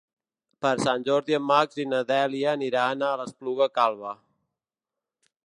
[0.65, 4.17] Per Sant Jordi en Max i na Dèlia aniran a l'Espluga Calba.